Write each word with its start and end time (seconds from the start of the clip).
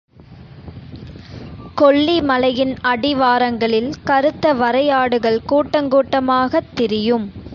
கொல்லி 1.77 2.21
மலையின் 2.21 2.77
அடிவாரங்களில் 2.83 3.93
கருத்த 4.03 4.53
வரையாடுகள் 4.53 5.39
கூட்டங்கூட்டமாகத் 5.49 6.73
திரியும். 6.73 7.27